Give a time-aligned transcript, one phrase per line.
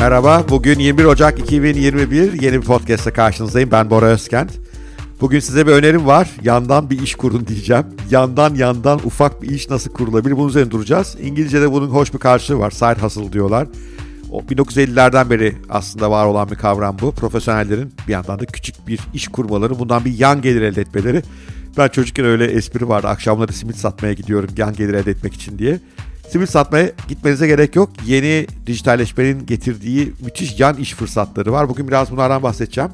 [0.00, 3.70] Merhaba, bugün 21 Ocak 2021 yeni bir podcast'ta karşınızdayım.
[3.70, 4.50] Ben Bora Özkent.
[5.20, 6.30] Bugün size bir önerim var.
[6.42, 7.84] Yandan bir iş kurun diyeceğim.
[8.10, 11.16] Yandan yandan ufak bir iş nasıl kurulabilir bunun üzerine duracağız.
[11.22, 12.70] İngilizce'de bunun hoş bir karşılığı var.
[12.70, 13.68] Side hustle diyorlar.
[14.30, 17.12] O 1950'lerden beri aslında var olan bir kavram bu.
[17.12, 21.22] Profesyonellerin bir yandan da küçük bir iş kurmaları, bundan bir yan gelir elde etmeleri.
[21.78, 23.08] Ben çocukken öyle espri vardı.
[23.08, 25.78] Akşamları simit satmaya gidiyorum yan gelir elde etmek için diye.
[26.30, 27.90] Simit satmaya gitmenize gerek yok.
[28.06, 31.68] Yeni dijitalleşmenin getirdiği müthiş yan iş fırsatları var.
[31.68, 32.90] Bugün biraz bunlardan bahsedeceğim.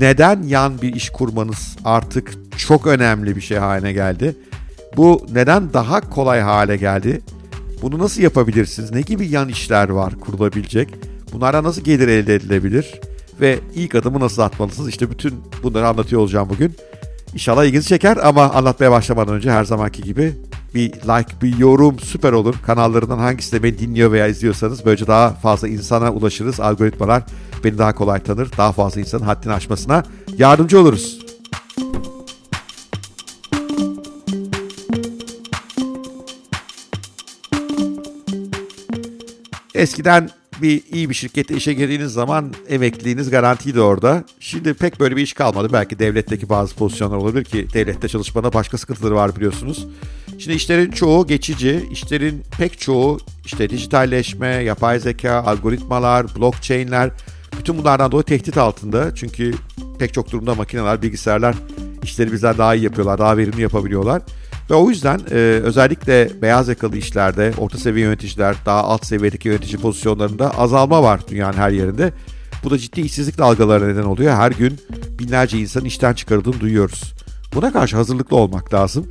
[0.00, 4.36] Neden yan bir iş kurmanız artık çok önemli bir şey haline geldi?
[4.96, 7.20] Bu neden daha kolay hale geldi?
[7.82, 8.90] Bunu nasıl yapabilirsiniz?
[8.90, 10.94] Ne gibi yan işler var kurulabilecek?
[11.32, 13.00] Bunlardan nasıl gelir elde edilebilir?
[13.40, 14.88] Ve ilk adımı nasıl atmalısınız?
[14.88, 16.76] İşte bütün bunları anlatıyor olacağım bugün.
[17.34, 20.34] İnşallah ilginizi çeker ama anlatmaya başlamadan önce her zamanki gibi
[20.74, 22.54] bir like, bir yorum süper olur.
[22.66, 26.60] Kanallarından hangisinde beni dinliyor veya izliyorsanız böylece daha fazla insana ulaşırız.
[26.60, 27.22] Algoritmalar
[27.64, 28.50] beni daha kolay tanır.
[28.56, 30.02] Daha fazla insanın haddini aşmasına
[30.38, 31.24] yardımcı oluruz.
[39.74, 40.30] Eskiden
[40.64, 44.24] bir iyi bir şirkette işe girdiğiniz zaman emekliliğiniz garantiydi orada.
[44.40, 45.68] Şimdi pek böyle bir iş kalmadı.
[45.72, 49.86] Belki devletteki bazı pozisyonlar olabilir ki devlette çalışmana başka sıkıntıları var biliyorsunuz.
[50.38, 57.10] Şimdi işlerin çoğu geçici, işlerin pek çoğu işte dijitalleşme, yapay zeka, algoritmalar, blockchain'ler
[57.58, 59.14] bütün bunlardan dolayı tehdit altında.
[59.14, 59.54] Çünkü
[59.98, 61.54] pek çok durumda makineler, bilgisayarlar
[62.02, 64.22] işleri bizden daha iyi yapıyorlar, daha verimli yapabiliyorlar.
[64.70, 65.34] Ve o yüzden e,
[65.64, 71.56] özellikle beyaz yakalı işlerde, orta seviye yöneticiler, daha alt seviyedeki yönetici pozisyonlarında azalma var dünyanın
[71.56, 72.12] her yerinde.
[72.64, 74.34] Bu da ciddi işsizlik dalgalarına neden oluyor.
[74.34, 74.78] Her gün
[75.18, 77.14] binlerce insan işten çıkarıldığını duyuyoruz.
[77.54, 79.06] Buna karşı hazırlıklı olmak lazım.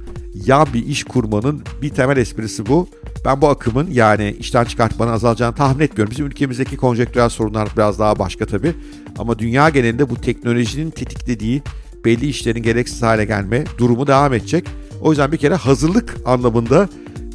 [0.45, 2.89] Yan bir iş kurmanın bir temel esprisi bu.
[3.25, 6.11] Ben bu akımın yani işten çıkartmanın azalacağını tahmin etmiyorum.
[6.11, 8.73] Bizim ülkemizdeki konjektürel sorunlar biraz daha başka tabii.
[9.17, 11.61] Ama dünya genelinde bu teknolojinin tetiklediği
[12.05, 14.67] belli işlerin gereksiz hale gelme durumu devam edecek.
[15.03, 16.89] O yüzden bir kere hazırlık anlamında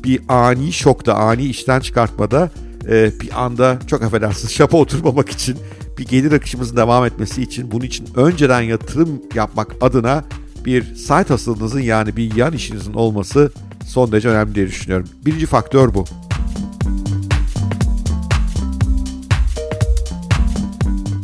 [0.04, 2.50] bir ani şokta, ani işten çıkartmada
[2.88, 5.56] e, bir anda çok affedersiniz şapa oturmamak için
[5.98, 10.24] bir gelir akışımızın devam etmesi için bunun için önceden yatırım yapmak adına
[10.64, 13.52] bir site hustle'ınızın yani bir yan işinizin olması
[13.86, 15.08] son derece önemli diye düşünüyorum.
[15.26, 16.04] Birinci faktör bu.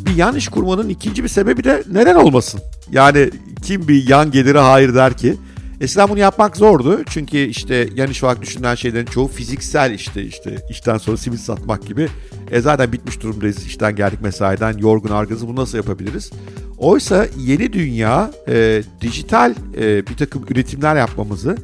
[0.07, 2.61] Bir yan iş kurmanın ikinci bir sebebi de neden olmasın?
[2.91, 3.31] Yani
[3.63, 5.37] kim bir yan gelire hayır der ki?
[5.81, 7.03] Eskiden bunu yapmak zordu.
[7.11, 11.87] Çünkü işte yan iş olarak düşünülen şeylerin çoğu fiziksel işte işte işten sonra simit satmak
[11.87, 12.09] gibi.
[12.51, 13.67] E zaten bitmiş durumdayız.
[13.67, 16.31] İşten geldik mesaiden yorgun argınız bunu nasıl yapabiliriz?
[16.79, 21.57] Oysa yeni dünya e, dijital e, bir takım üretimler yapmamızı,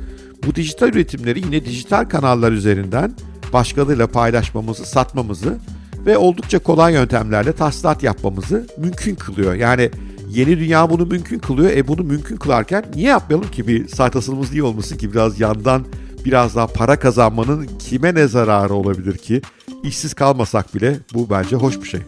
[0.47, 3.15] bu dijital üretimleri yine dijital kanallar üzerinden
[3.53, 5.59] başkalarıyla paylaşmamızı, satmamızı
[6.07, 9.55] ve oldukça kolay yöntemlerle tahsilat yapmamızı mümkün kılıyor.
[9.55, 9.91] Yani
[10.31, 11.71] yeni dünya bunu mümkün kılıyor.
[11.71, 15.85] E bunu mümkün kılarken niye yapmayalım ki bir site asılımız niye olmasın ki biraz yandan
[16.25, 19.43] biraz daha para kazanmanın kime ne zararı olabilir ki?
[19.83, 22.01] İşsiz kalmasak bile bu bence hoş bir şey.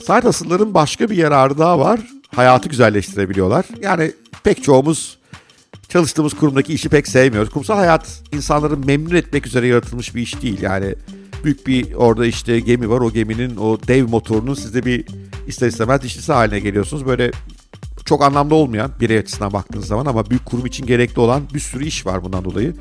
[0.00, 2.00] Site asılların başka bir yararı daha var.
[2.36, 3.64] Hayatı güzelleştirebiliyorlar.
[3.82, 4.12] Yani
[4.44, 5.18] pek çoğumuz
[5.88, 7.50] çalıştığımız kurumdaki işi pek sevmiyoruz.
[7.50, 10.62] Kurumsal hayat insanları memnun etmek üzere yaratılmış bir iş değil.
[10.62, 10.94] Yani
[11.44, 13.00] büyük bir orada işte gemi var.
[13.00, 15.04] O geminin o dev motorunun sizde bir
[15.46, 17.06] ister istemez dişlisi haline geliyorsunuz.
[17.06, 17.30] Böyle
[18.04, 21.84] çok anlamlı olmayan birey açısından baktığınız zaman ama büyük kurum için gerekli olan bir sürü
[21.84, 22.74] iş var bundan dolayı.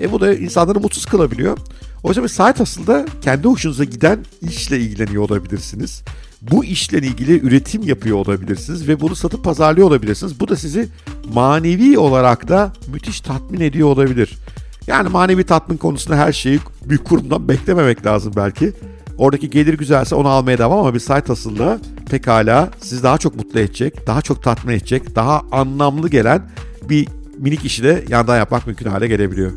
[0.00, 1.58] E bu da insanları mutsuz kılabiliyor.
[2.02, 6.02] O yüzden saat aslında kendi hoşunuza giden işle ilgileniyor olabilirsiniz.
[6.42, 10.40] Bu işle ilgili üretim yapıyor olabilirsiniz ve bunu satıp pazarlıyor olabilirsiniz.
[10.40, 10.88] Bu da sizi
[11.34, 14.38] manevi olarak da müthiş tatmin ediyor olabilir.
[14.86, 18.72] Yani manevi tatmin konusunda her şeyi büyük kurumdan beklememek lazım belki.
[19.18, 21.78] Oradaki gelir güzelse onu almaya devam ama bir site asılda
[22.10, 26.42] pekala sizi daha çok mutlu edecek, daha çok tatmin edecek, daha anlamlı gelen
[26.88, 27.08] bir
[27.38, 29.52] minik işi de yandan yapmak mümkün hale gelebiliyor.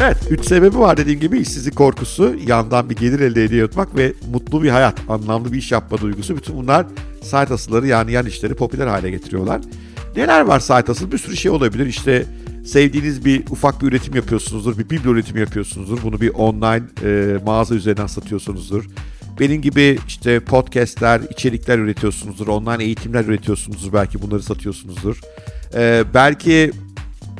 [0.00, 4.62] Evet, üç sebebi var dediğim gibi işsizlik korkusu, yandan bir gelir elde ediyormak ve mutlu
[4.62, 6.36] bir hayat, anlamlı bir iş yapma duygusu.
[6.36, 6.86] Bütün bunlar
[7.22, 9.60] site asılları yani yan işleri popüler hale getiriyorlar.
[10.16, 11.12] Neler var site asıl?
[11.12, 11.86] Bir sürü şey olabilir.
[11.86, 12.26] İşte
[12.64, 16.02] sevdiğiniz bir ufak bir üretim yapıyorsunuzdur, bir biblo üretimi yapıyorsunuzdur.
[16.02, 18.84] Bunu bir online e, mağaza üzerinden satıyorsunuzdur.
[19.40, 23.92] Benim gibi işte podcastler, içerikler üretiyorsunuzdur, online eğitimler üretiyorsunuzdur.
[23.92, 25.20] Belki bunları satıyorsunuzdur.
[25.74, 26.72] E, belki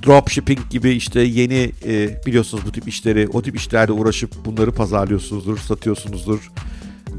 [0.07, 5.59] dropshipping gibi işte yeni e, biliyorsunuz bu tip işleri, o tip işlerde uğraşıp bunları pazarlıyorsunuzdur,
[5.59, 6.51] satıyorsunuzdur.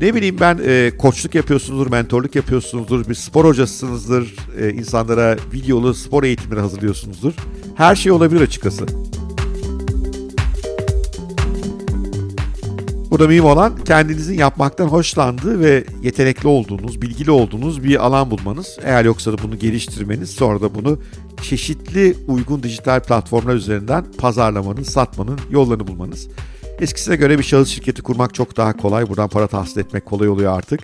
[0.02, 6.24] Ne bileyim ben e, koçluk yapıyorsunuzdur, mentorluk yapıyorsunuzdur, bir spor hocasısınızdır, e, insanlara videolu spor
[6.24, 7.34] eğitimleri hazırlıyorsunuzdur.
[7.76, 8.86] Her şey olabilir açıkçası.
[13.12, 18.78] Burada mühim olan kendinizin yapmaktan hoşlandığı ve yetenekli olduğunuz, bilgili olduğunuz bir alan bulmanız.
[18.84, 21.00] Eğer yoksa da bunu geliştirmeniz, sonra da bunu
[21.42, 26.28] çeşitli uygun dijital platformlar üzerinden pazarlamanın, satmanın yollarını bulmanız.
[26.80, 29.10] Eskisine göre bir şahıs şirketi kurmak çok daha kolay.
[29.10, 30.80] Buradan para tahsil etmek kolay oluyor artık.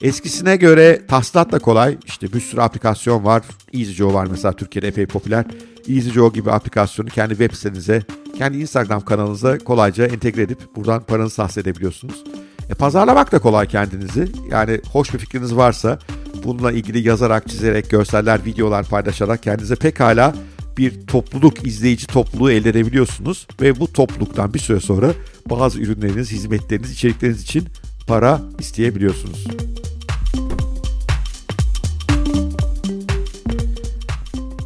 [0.00, 1.98] Eskisine göre tahsilat da kolay.
[2.06, 3.42] İşte bir sürü aplikasyon var.
[3.74, 5.44] EasyJoe var mesela Türkiye'de epey popüler.
[5.88, 8.02] EasyJoe gibi aplikasyonu kendi web sitenize,
[8.38, 12.24] kendi Instagram kanalınıza kolayca entegre edip buradan paranızı tahsil edebiliyorsunuz.
[12.70, 14.28] E, pazarlamak da kolay kendinizi.
[14.50, 15.98] Yani hoş bir fikriniz varsa
[16.44, 20.34] bununla ilgili yazarak, çizerek, görseller, videolar paylaşarak kendinize pekala
[20.76, 23.46] bir topluluk, izleyici topluluğu elde edebiliyorsunuz.
[23.60, 25.12] Ve bu topluluktan bir süre sonra
[25.50, 27.68] bazı ürünleriniz, hizmetleriniz, içerikleriniz için
[28.06, 29.46] para isteyebiliyorsunuz.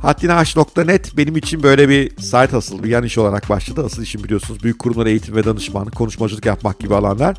[0.02, 3.82] Haddinaş.net benim için böyle bir site asıl, bir yan iş olarak başladı.
[3.86, 7.36] Asıl işim biliyorsunuz büyük kurumlara eğitim ve danışmanlık, konuşmacılık yapmak gibi alanlar.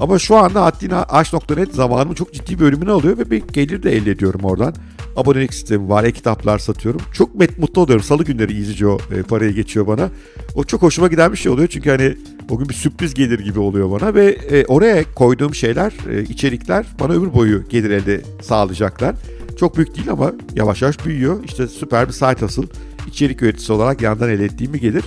[0.00, 4.40] Ama şu anda haddinaş.net zamanımın çok ciddi bölümünü alıyor ve bir gelir de elde ediyorum
[4.44, 4.74] oradan.
[5.16, 7.00] Abonelik sistemi var, e-kitaplar satıyorum.
[7.12, 8.04] Çok mutlu oluyorum.
[8.04, 10.10] Salı günleri izleyici o e, parayı geçiyor bana.
[10.54, 12.16] O çok hoşuma giden bir şey oluyor çünkü hani
[12.50, 16.86] o gün bir sürpriz gelir gibi oluyor bana ve e, oraya koyduğum şeyler, e, içerikler
[17.00, 19.14] bana ömür boyu gelir elde sağlayacaklar.
[19.58, 21.44] Çok büyük değil ama yavaş yavaş büyüyor.
[21.44, 22.66] İşte süper bir site asıl.
[23.06, 25.04] içerik üreticisi olarak yandan elde ettiğim bir gelir.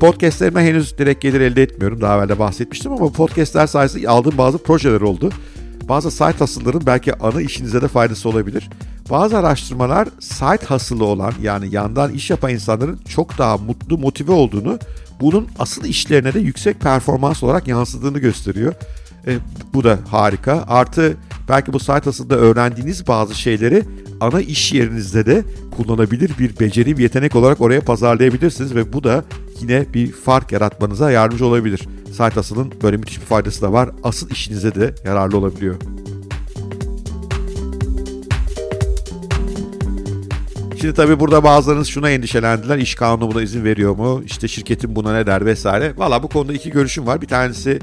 [0.00, 2.00] Podcastlerime henüz direkt gelir elde etmiyorum.
[2.00, 5.30] Daha evvel de bahsetmiştim ama podcastler sayesinde aldığım bazı projeler oldu.
[5.88, 8.70] Bazı site hasılların belki ana işinize de faydası olabilir.
[9.10, 14.78] Bazı araştırmalar site hasılı olan yani yandan iş yapan insanların çok daha mutlu, motive olduğunu,
[15.20, 18.74] bunun asıl işlerine de yüksek performans olarak yansıdığını gösteriyor.
[19.26, 19.38] E,
[19.74, 20.64] bu da harika.
[20.68, 21.16] Artı
[21.48, 23.84] belki bu site aslında öğrendiğiniz bazı şeyleri
[24.20, 25.44] ana iş yerinizde de
[25.76, 29.24] kullanabilir bir beceri, bir yetenek olarak oraya pazarlayabilirsiniz ve bu da
[29.60, 31.88] yine bir fark yaratmanıza yardımcı olabilir.
[32.06, 33.90] Site asılın böyle müthiş bir faydası da var.
[34.02, 35.76] Asıl işinize de yararlı olabiliyor.
[40.80, 42.78] Şimdi tabii burada bazılarınız şuna endişelendiler.
[42.78, 44.22] İş kanunu buna izin veriyor mu?
[44.24, 45.92] İşte şirketin buna ne der vesaire.
[45.96, 47.22] Valla bu konuda iki görüşüm var.
[47.22, 47.78] Bir tanesi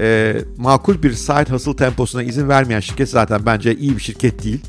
[0.00, 4.60] e, makul bir side hustle temposuna izin vermeyen şirket zaten bence iyi bir şirket değil.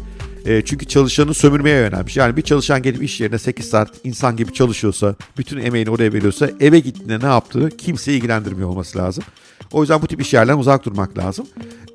[0.45, 2.17] E, çünkü çalışanı sömürmeye yönelmiş.
[2.17, 6.49] Yani bir çalışan gelip iş yerine 8 saat insan gibi çalışıyorsa, bütün emeğini oraya veriyorsa
[6.59, 9.23] eve gittiğinde ne yaptığı kimseyi ilgilendirmiyor olması lazım.
[9.71, 11.47] O yüzden bu tip iş yerlerden uzak durmak lazım.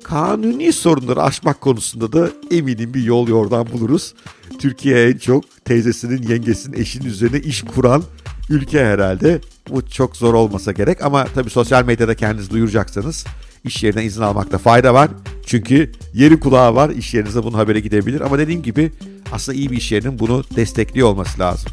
[0.03, 4.13] Kanuni sorunları aşmak konusunda da eminim bir yol yordan buluruz.
[4.63, 8.03] Türkiye en çok teyzesinin, yengesinin, eşinin üzerine iş kuran
[8.49, 9.41] ülke herhalde.
[9.69, 13.25] Bu çok zor olmasa gerek ama tabii sosyal medyada kendinizi duyuracaksanız
[13.63, 15.09] iş yerine izin almakta fayda var.
[15.45, 18.91] Çünkü yeri kulağı var iş yerinize bunun habere gidebilir ama dediğim gibi
[19.31, 21.71] aslında iyi bir iş yerinin bunu destekliyor olması lazım.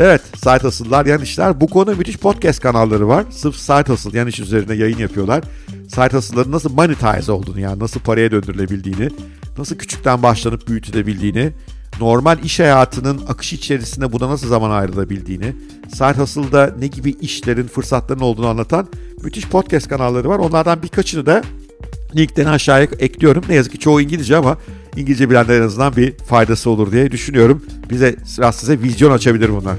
[0.00, 1.60] Evet, Site Hustle'lar, yan işler.
[1.60, 3.24] Bu konu müthiş podcast kanalları var.
[3.30, 5.44] Sırf Site Hustle, yan iş üzerine yayın yapıyorlar.
[5.90, 9.08] Site Hustle'ların nasıl monetize olduğunu yani nasıl paraya döndürülebildiğini,
[9.58, 11.52] nasıl küçükten başlanıp büyütülebildiğini,
[12.00, 15.54] normal iş hayatının akışı içerisinde buna nasıl zaman ayrılabildiğini,
[15.88, 18.88] Side Hustle'da ne gibi işlerin, fırsatların olduğunu anlatan
[19.22, 20.38] müthiş podcast kanalları var.
[20.38, 21.42] Onlardan birkaçını da
[22.16, 23.44] linkten aşağıya ekliyorum.
[23.48, 24.58] Ne yazık ki çoğu İngilizce ama
[24.96, 27.64] İngilizce bilenler en azından bir faydası olur diye düşünüyorum.
[27.90, 29.76] Bize biraz size vizyon açabilir bunlar.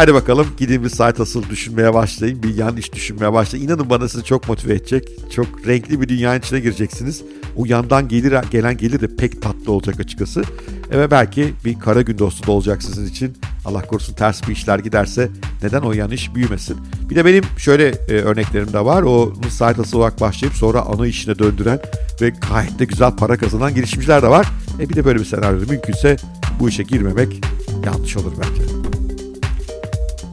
[0.00, 2.42] Hadi bakalım gidin bir site asıl düşünmeye başlayın.
[2.42, 3.64] Bir yan iş düşünmeye başlayın.
[3.64, 5.08] İnanın bana sizi çok motive edecek.
[5.34, 7.22] Çok renkli bir dünyanın içine gireceksiniz.
[7.56, 10.42] O yandan gelir, gelen gelir de pek tatlı olacak açıkçası.
[10.90, 13.36] Ve belki bir kara gün dostu da olacak sizin için.
[13.64, 15.28] Allah korusun ters bir işler giderse
[15.62, 16.76] neden o yan iş büyümesin.
[17.10, 19.02] Bir de benim şöyle e, örneklerim de var.
[19.02, 21.80] O site asıl olarak başlayıp sonra ana işine döndüren
[22.20, 24.46] ve gayet de güzel para kazanan girişimciler de var.
[24.80, 26.16] E bir de böyle bir senaryoda mümkünse
[26.60, 27.40] bu işe girmemek
[27.84, 28.79] yanlış olur bence.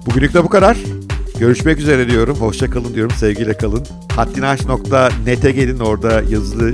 [0.07, 0.77] Bugünlük de bu kadar.
[1.39, 2.37] Görüşmek üzere diyorum.
[2.37, 3.15] Hoşça kalın diyorum.
[3.17, 3.85] Sevgiyle kalın.
[4.15, 5.79] Haddinaş.net'e gelin.
[5.79, 6.73] Orada yazılı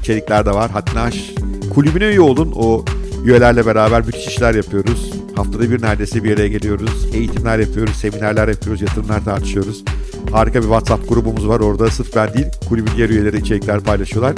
[0.00, 0.70] içerikler de var.
[0.70, 1.30] Haddinaş
[1.74, 2.52] kulübüne üye olun.
[2.56, 2.84] O
[3.24, 5.12] üyelerle beraber müthiş işler yapıyoruz.
[5.36, 7.08] Haftada bir neredeyse bir araya geliyoruz.
[7.14, 9.84] Eğitimler yapıyoruz, seminerler yapıyoruz, yatırımlar tartışıyoruz.
[10.32, 11.60] Harika bir WhatsApp grubumuz var.
[11.60, 14.34] Orada sırf ben değil, kulübün diğer üyeleri içerikler paylaşıyorlar.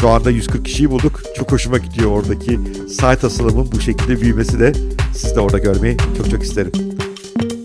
[0.00, 1.22] Şu anda 140 kişiyi bulduk.
[1.36, 4.72] Çok hoşuma gidiyor oradaki site asılımın bu şekilde büyümesi de.
[5.14, 6.85] Siz de orada görmeyi çok çok isterim.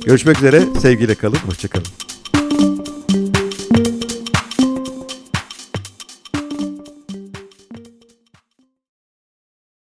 [0.05, 1.87] Görüşmek üzere, sevgiyle kalın, hoşçakalın.